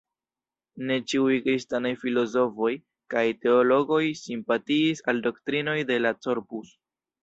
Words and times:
Ne 0.91 0.95
ĉiuj 1.13 1.35
kristanaj 1.47 1.91
filozofoj 2.05 2.73
kaj 3.17 3.25
teologoj 3.47 4.03
simpatiis 4.25 5.09
al 5.15 5.27
doktrinoj 5.31 5.81
de 5.95 6.05
la 6.05 6.19
"Corpus". 6.29 6.79